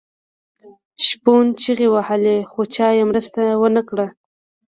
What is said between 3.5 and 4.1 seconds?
ونه کړه.